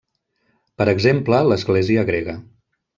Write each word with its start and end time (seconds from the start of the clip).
Per 0.81 0.87
exemple, 0.95 1.43
l'església 1.53 2.09
grega. 2.13 2.39